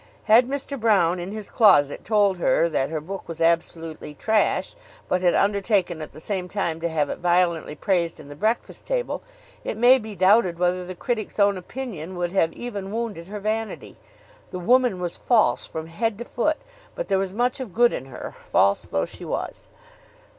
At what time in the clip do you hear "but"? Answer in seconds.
5.07-5.21, 16.95-17.07